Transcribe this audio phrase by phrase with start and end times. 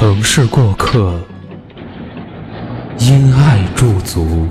[0.00, 1.12] 城市过客，
[3.00, 4.46] 因爱驻足。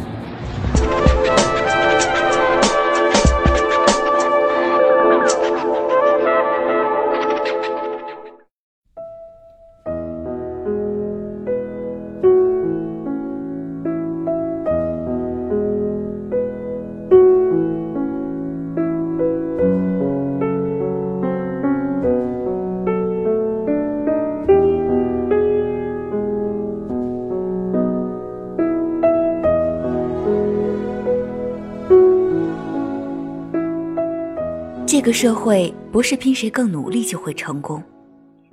[34.97, 37.83] 这个社会不是拼谁更努力就会成功，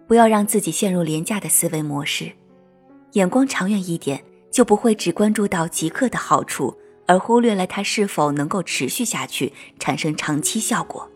[0.06, 2.30] 不要让自己陷入廉价的思维模式，
[3.12, 11.10] 眼光长远一点，就不会只关注到即刻的好处，而忽略了它是否能够持续下去，产生长期效果。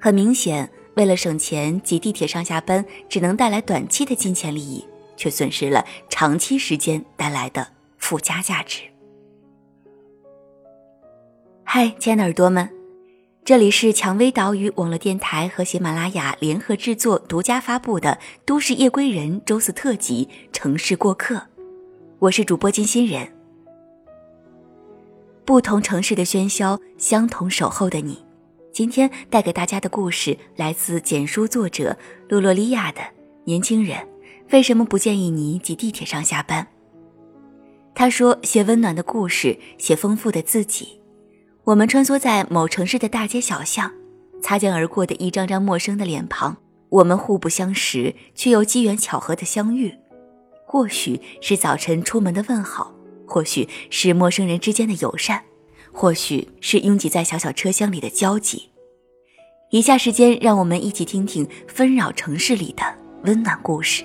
[0.00, 4.84] 很明显，为了省钱，挤地铁上下班只能带来短期的金钱利益，
[5.16, 7.68] 却损失了长期时间带来的
[7.98, 8.82] 附加价值。
[11.62, 12.83] 嗨，亲爱的耳朵们。
[13.44, 18.12] 这里是蔷薇岛屿网络电台和喜马拉雅联合制作、独家发布的
[18.46, 21.34] 《都市夜归人》周四特辑《城市过客》，
[22.20, 23.28] 我是主播金欣人。
[25.44, 28.16] 不同城市的喧嚣，相同守候的你。
[28.72, 31.94] 今天带给大家的故事来自简书作者
[32.30, 33.00] 洛洛利亚的
[33.44, 33.98] 《年轻人
[34.52, 36.62] 为什么不建议你挤地铁上下班》。
[37.94, 40.98] 他说：“写温暖的故事，写丰富的自己。”
[41.64, 43.90] 我们穿梭在某城市的大街小巷，
[44.42, 46.58] 擦肩而过的一张张陌生的脸庞，
[46.90, 49.94] 我们互不相识，却又机缘巧合的相遇。
[50.66, 52.92] 或许是早晨出门的问好，
[53.26, 55.42] 或许是陌生人之间的友善，
[55.90, 58.68] 或许是拥挤在小小车厢里的交集。
[59.70, 62.82] 以下时间，让我们一起听听纷扰城市里的
[63.22, 64.04] 温暖故事。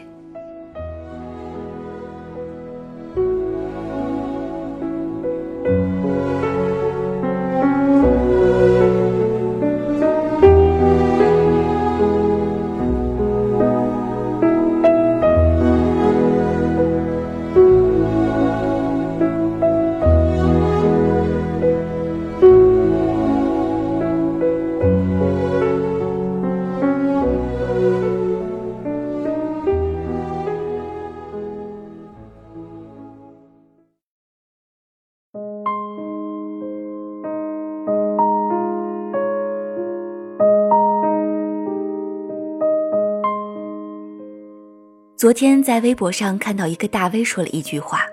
[45.20, 48.04] 昨天在微博上看到一个大 V 说了一句话：“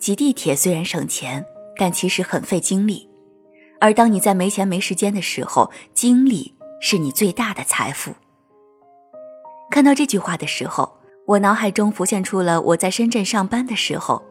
[0.00, 1.44] 挤地铁虽然省钱，
[1.76, 3.06] 但其实很费精力。
[3.78, 8.14] 而当你在没钱没时间的时候，精力是你最大的财富。”
[9.70, 10.96] 看到这句话的时候，
[11.26, 14.24] 我脑海中浮现出了我在深圳上班的时候，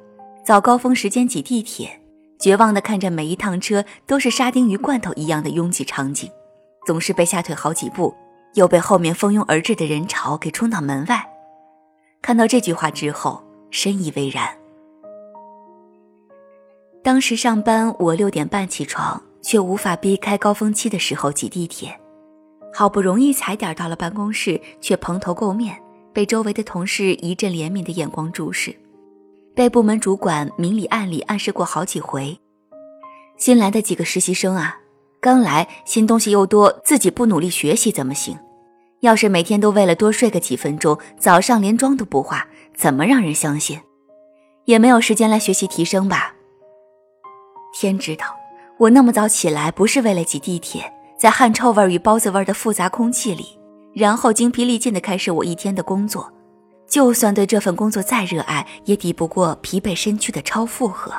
[0.43, 2.01] 早高峰时间挤地铁，
[2.39, 6.27] 绝望的看着每一趟车都是沙丁鱼罐头一样的拥挤场景，
[6.87, 8.15] 总是被吓退好几步，
[8.55, 11.29] 又被后面蜂拥而至的人潮给冲到门外。
[12.23, 14.47] 看到这句话之后，深以为然。
[17.03, 21.99] 当时上班，我六点半起床，却无法避开高峰期的时候挤地铁。
[22.73, 25.77] 好不容易踩点到了办公室，却蓬头垢面，
[26.13, 28.73] 被周围的同事一阵怜悯的眼光注视，
[29.53, 32.39] 被部门主管明里暗里暗示过好几回。
[33.35, 34.77] 新来的几个实习生啊，
[35.19, 38.39] 刚来，新东西又多，自己不努力学习怎么行？
[39.03, 43.77] 要是每天都为了多睡个几分钟，早上连妆都不化，怎么让人相信？
[44.63, 46.33] 也没有时间来学习提升吧。
[47.73, 48.25] 天知道，
[48.77, 50.89] 我那么早起来不是为了挤地铁，
[51.19, 53.59] 在汗臭味与包子味的复杂空气里，
[53.93, 56.31] 然后精疲力尽地开始我一天的工作。
[56.87, 61.13] 就算对这份工作再热爱，也抵不过疲惫身躯的超负荷。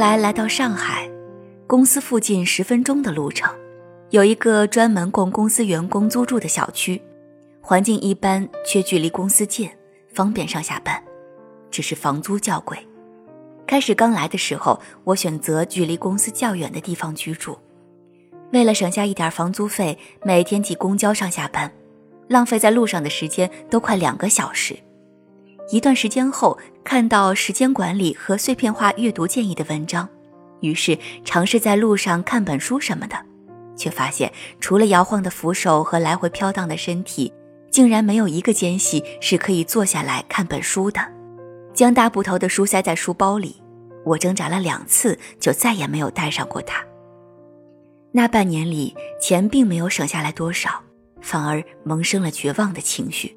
[0.00, 1.06] 来来到上海，
[1.66, 3.54] 公司附近十分钟的路程，
[4.08, 6.98] 有一个专门供公司员工租住的小区，
[7.60, 9.68] 环境一般，却距离公司近，
[10.10, 10.98] 方便上下班。
[11.70, 12.78] 只是房租较贵。
[13.66, 17.58] 开始刚来的时候，我选择距离公司较远的地方居住，
[18.54, 21.70] 为了省下一点房租费，每天挤公交上下班，
[22.26, 24.74] 浪费在路上的时间都快两个小时。
[25.70, 30.08] 一段时间后，看到时间管理和碎片化阅读建议的文章，
[30.60, 33.16] 于是尝试在路上看本书什么的，
[33.76, 37.32] 却发现除了摇晃的扶手和来回飘荡的身体，
[37.70, 41.00] 竟然没有一个间隙是可以坐下来看本书的。
[41.72, 43.62] 将大部头的书塞在书包里，
[44.04, 46.84] 我挣扎了两次，就再也没有带上过它。
[48.10, 50.82] 那半年里，钱并没有省下来多少，
[51.20, 53.36] 反而萌生了绝望的情绪。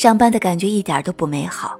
[0.00, 1.78] 上班的感觉一点都不美好，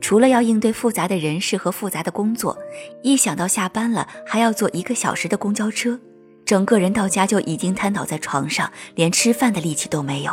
[0.00, 2.58] 除了要应对复杂的人事和复杂的工作，
[3.00, 5.96] 一想到下班了还要坐一个小时的公交车，
[6.44, 10.32] 整个人到家就已经瘫倒在床上，连吃饭的力气都没有。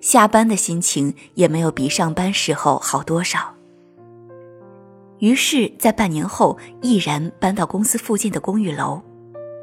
[0.00, 3.54] 下班的心情也没有比上班时候好多少。
[5.18, 9.02] 于是，在半年后，毅然搬到公司附近的公寓楼，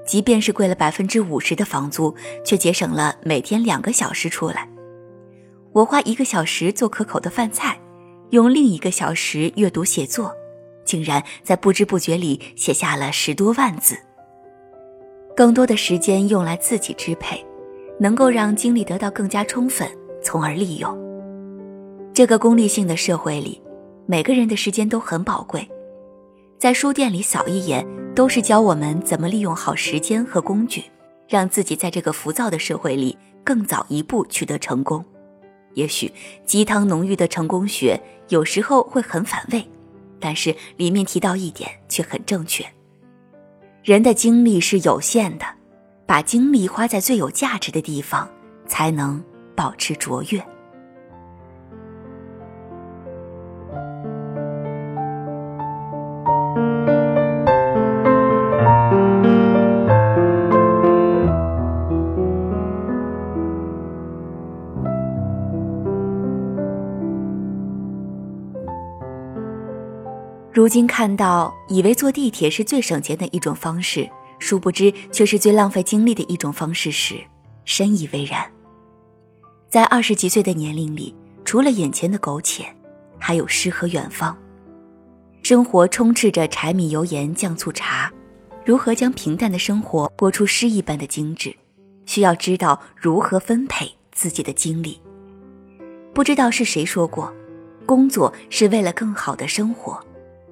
[0.06, 2.16] 即便是贵了百分之五十的房租，
[2.46, 4.70] 却节省了每天两个小时出来。
[5.78, 7.80] 我花一个小时做可口的饭菜，
[8.32, 10.34] 用另一个小时阅读写作，
[10.84, 13.96] 竟然在不知不觉里写下了十多万字。
[15.36, 17.46] 更多的时间用来自己支配，
[18.00, 19.88] 能够让精力得到更加充分，
[20.20, 20.98] 从而利用。
[22.12, 23.62] 这个功利性的社会里，
[24.08, 25.70] 每个人的时间都很宝贵。
[26.58, 27.86] 在书店里扫一眼，
[28.16, 30.86] 都是教我们怎么利用好时间和工具，
[31.28, 35.06] 让自己在这个浮躁的社会里更早一步取得成功。
[35.78, 36.12] 也许
[36.44, 39.64] 鸡汤浓郁的成功学有时候会很反胃，
[40.20, 42.66] 但是里面提到一点却很正确：
[43.84, 45.46] 人的精力是有限的，
[46.08, 48.28] 把精力花在最有价值的地方，
[48.68, 49.24] 才能
[49.56, 50.44] 保持卓越。
[70.58, 74.10] 如今看到，以为坐地铁是最省钱的一种方式，
[74.40, 77.14] 殊不知却是最浪费精力的一种方式时，
[77.64, 78.44] 深以为然。
[79.70, 81.14] 在二十几岁的年龄里，
[81.46, 82.66] 除了眼前的苟且，
[83.20, 84.36] 还有诗和远方。
[85.44, 88.12] 生活充斥着柴米油盐酱醋茶，
[88.66, 91.56] 如何将平淡的生活过出诗一般的精致，
[92.08, 95.00] 需要知道如何分配自己的精力。
[96.16, 97.32] 不知道是谁说过，
[97.86, 100.04] 工作是为了更好的生活。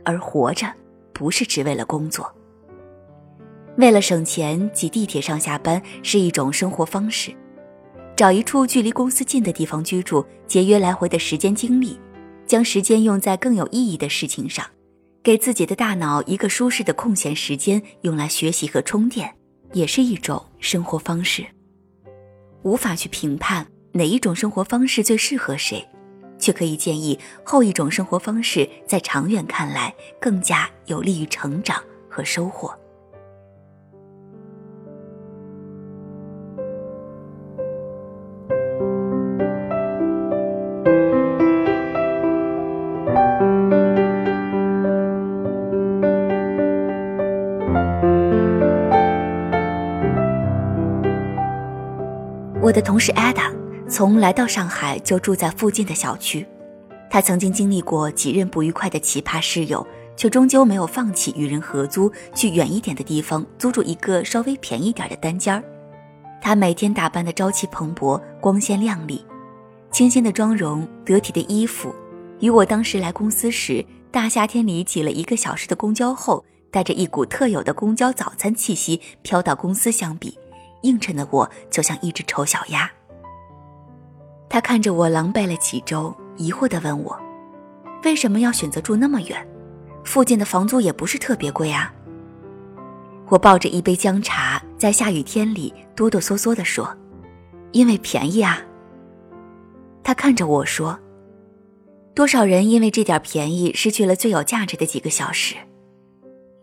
[0.05, 0.71] 而活着，
[1.11, 2.33] 不是只为了工作。
[3.77, 7.35] 为了省钱，挤地铁上下班是一种生活方式。
[8.15, 11.99] 找一处距离公司近的地方居住，节约来回的时间精力，
[12.47, 14.65] 将时间用在更有意义的事情上，
[15.21, 19.35] 给自己的大脑一个舒适的空闲时间，用来学习和充电，
[19.73, 21.45] 也是一种生活方式。
[22.63, 25.85] 无法去评判哪一种生活方式最适合谁。
[26.37, 32.73] 却可以建议后一种生活方式，在长远看来更加有利于成长和收获。
[52.61, 53.54] 我的同事 Ada。
[53.87, 56.45] 从来到上海就住在附近的小区，
[57.09, 59.85] 他曾经经历过几任不愉快的奇葩室友，
[60.17, 65.63] 却终究没有放弃与人合租，去远一点的地方租住一个稍微便宜点的单间儿。
[66.41, 69.23] 他每天打扮的朝气蓬勃、光鲜亮丽，
[69.91, 71.93] 清新的妆容、得体的衣服，
[72.39, 80.37] 与我当时来公司时大夏天里挤了一个小时的公交后，带着一股特有的公交早餐气息飘到公司相比，
[80.81, 82.91] 映衬的我就像一只丑小鸭。
[84.55, 87.19] 他看着我狼狈了几周，疑惑地问我
[88.05, 89.45] ：“为什么要选择住那么远？
[90.05, 91.93] 附近的房租也不是特别贵啊。”
[93.27, 96.89] 我抱着一杯姜茶，在下雨天里哆哆嗦嗦地说
[97.73, 98.61] ：“因为便宜啊。”
[100.01, 100.97] 他看着我说
[102.15, 105.57] ：“多少人因为这点便宜失去了最有价值的几个小时？”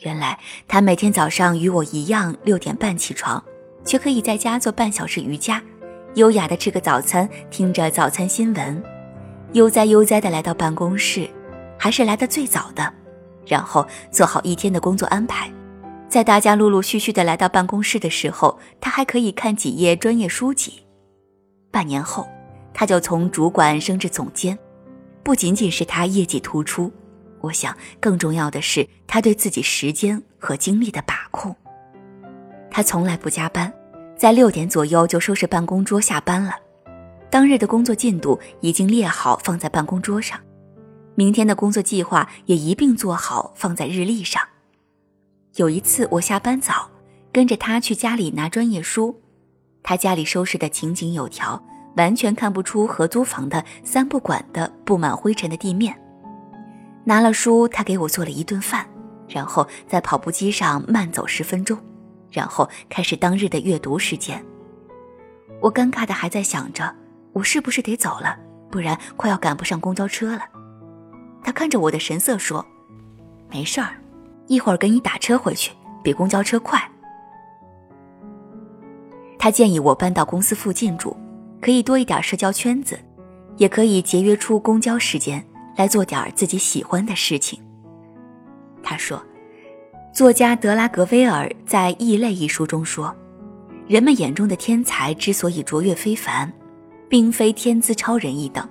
[0.00, 3.44] 原来他每天早上与我一样六点半起床，
[3.84, 5.62] 却可以在家做半小时瑜伽。
[6.14, 8.83] 优雅的吃个早餐，听着早餐新闻，
[9.52, 11.26] 悠哉悠哉的来到办公室，
[11.78, 12.92] 还是来的最早的，
[13.47, 15.50] 然后做好一天的工作安排，
[16.11, 20.83] 在大家陆陆续续的来到办公室的时候，他还可以看几页专业书籍。
[21.71, 22.28] 半年后，
[22.75, 24.59] 他就从主管升至总监。
[25.23, 26.92] 不仅仅是他业绩突出，
[27.40, 31.57] 我想更重要的是他对自己时间和精力的把控。
[32.71, 33.73] 他从来不加班，
[34.16, 36.54] 在六点左右就收拾办公桌下班了。
[37.31, 40.38] 当日的工作进度已经列好放在办公桌上，
[41.14, 44.42] 明天的工作计划也一并做好放在日历上。
[45.57, 46.90] 有一次我下班早，
[47.33, 49.21] 跟着他去家里拿专业书，
[49.83, 51.62] 他家里收拾的井井有条。
[51.97, 55.95] 完全看不出合租房的三不管的布满灰尘的地面。
[57.04, 58.88] 拿了书，他给我做了一顿饭，
[59.28, 61.78] 然后在跑步机上慢走十分钟，
[62.33, 64.45] 然后开始当日的阅读时间。
[65.61, 66.93] 我尴尬的还在想着，
[67.33, 68.37] 我是不是得走了，
[68.71, 70.43] 不然快要赶不上公交车了。
[71.45, 72.67] 他看着我的神色说
[73.49, 73.95] ：“没事儿，
[74.49, 75.71] 一会儿给你打车回去，
[76.03, 76.83] 比公交车快。”
[79.39, 81.17] 他建议我搬到公司附近住。
[81.61, 82.99] 可以多一点社交圈子，
[83.57, 85.47] 也可以节约出公交时间
[85.77, 87.62] 来做点自己喜欢的事情。
[88.83, 89.25] 他说，
[90.12, 93.16] 作家德拉格威尔在《异类》一书中说，
[93.88, 96.52] 人们眼中的天才之所以卓越非凡，
[97.09, 98.69] 并非天资超人一等，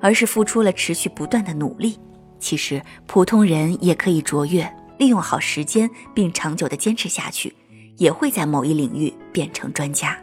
[0.00, 1.98] 而是付出了持续不断的努力。
[2.38, 4.66] 其实普通人也可以卓越，
[4.96, 7.54] 利用好时间并长久的坚持下去，
[7.98, 10.16] 也会在某一领域变成专家。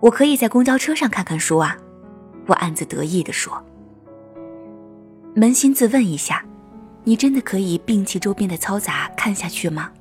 [0.00, 1.76] 我可以在公交车上看看书啊，
[2.46, 3.62] 我暗自得意地说。
[5.34, 6.42] 扪心自问一下，
[7.06, 9.92] 你真的可以摒弃周边的嘈杂看下去吗？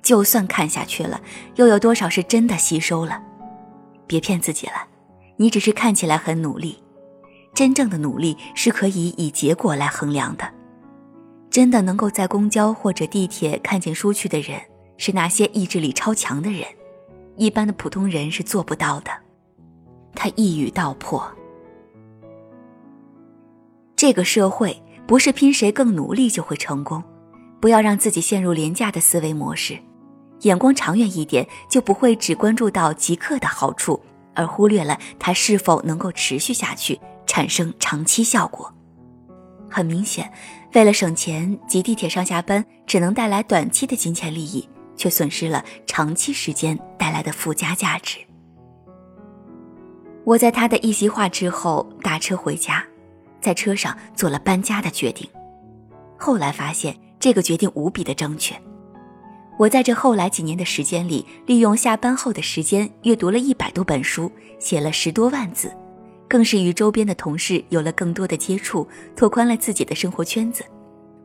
[0.00, 1.20] 就算看下去了，
[1.56, 3.22] 又有多少是真的吸收了？
[4.06, 4.86] 别骗自己了，
[5.36, 6.82] 你只是看起来很努力，
[7.52, 10.50] 真正的努力是可以以结果来衡量的。
[11.50, 14.58] 真的能够在公交或者地铁看见书去的人，
[14.96, 16.62] 是那些意志力超强的人，
[17.36, 19.10] 一般的普通人是做不到的。
[20.14, 21.30] 他一语道破：
[23.94, 27.02] 这个社会不是拼谁更努力就会成功，
[27.60, 29.78] 不要让自己陷入廉价的思维模式，
[30.42, 33.98] 眼光长远一点，就不会只关注到即刻的好处，
[34.34, 38.70] 而忽略了它是否能够持续下去，产生长期效果。
[39.70, 40.30] 很明显，
[40.74, 48.18] 为了省钱，挤地铁上下班只能带来短期的金钱利益，却损失了长期时间带来的附加价值。
[50.24, 52.84] 我在他的一席话之后打车回家，
[53.48, 55.26] 在车上做了搬家的决定。
[56.18, 58.54] 后来发现这个决定无比的正确。
[59.56, 65.72] 我在这后来几年的时间里，利用下班后的时间阅读了一百多本书，写了十多万字，
[66.28, 68.86] 更是与周边的同事有了更多的接触，
[69.16, 70.62] 拓宽了自己的生活圈子，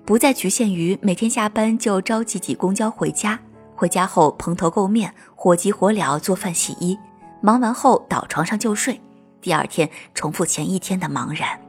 [0.06, 3.38] 不再局限于每天下班就着急挤公交回家，
[3.76, 6.98] 回家后蓬头垢面，火急火燎做饭洗衣。
[7.42, 8.98] 忙完后倒床上就睡，
[9.42, 11.60] 第二天重复前一天的茫然。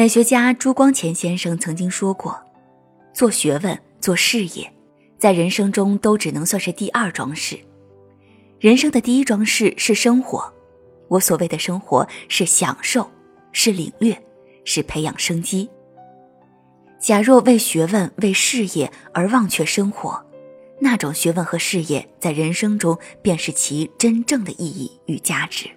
[0.00, 2.34] 美学家朱光潜先生曾经说过
[3.12, 4.72] ：“做学问、做事业，
[5.18, 7.58] 在人生中都只能算是第二桩事。
[8.58, 10.50] 人生的第一桩事是生活。
[11.08, 13.10] 我所谓的生活，是享受，
[13.52, 14.18] 是领略，
[14.64, 15.68] 是培养生机。
[16.98, 20.24] 假若为学问、为事业而忘却生活，
[20.78, 25.68] 那种学问和事业在人生中便是其真正的意义与价值。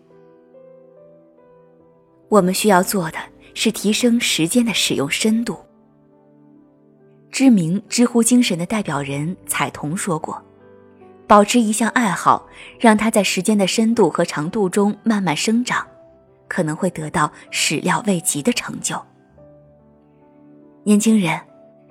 [2.30, 3.18] 我们需要做的。”
[3.53, 5.57] 是提升时间的使用深度。
[7.31, 10.39] 知名知乎精神的代表人彩童说过
[11.27, 12.48] ：“保持一项爱好，
[12.79, 15.88] 让它在时间的深度和长度中慢慢生长，
[16.48, 19.01] 可能会得到始料未及的成就。”
[20.86, 21.39] 年轻人，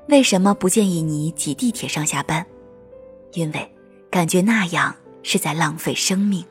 [0.08, 2.46] 为什么不建议你挤地铁上下班？
[3.32, 3.74] 因为
[4.10, 6.44] 感觉那样是在浪费生命。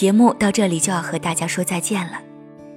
[0.00, 2.12] 节目到这里就要和大家说再见了。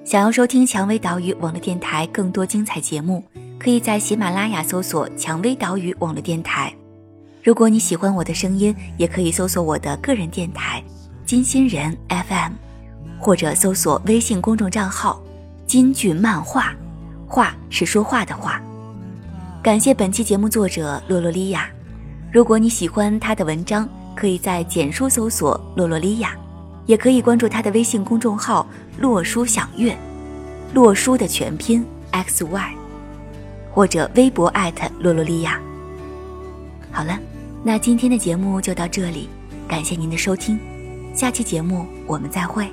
[0.03, 3.23] 想要收听蔷薇岛屿网络电台更多精彩节目，
[3.57, 6.75] 可以在喜马拉雅搜索“蔷薇岛屿网络电台”。
[7.41, 10.83] 如果你喜欢我的声音，也可以搜索我的个人电台
[11.25, 12.51] “金星人 FM”，
[13.21, 15.23] 或者搜索微信公众账号
[15.65, 16.75] “金句漫画”，
[17.25, 18.61] 画是说话的画。
[19.63, 21.69] 感谢本期节目作者洛洛莉亚。
[22.33, 26.35] 如果你喜欢她的文章，可以在简书搜索“洛洛莉亚”，
[26.85, 28.67] 也可以关注他的微信公众号
[28.99, 29.95] “洛书享乐”，
[30.73, 32.73] 洛书的全拼 x y，
[33.71, 35.59] 或者微博艾特洛洛利亚。
[36.91, 37.17] 好了，
[37.63, 39.29] 那今天的节目就到这里，
[39.67, 40.59] 感谢您的收听，
[41.15, 42.67] 下期节目我们再会。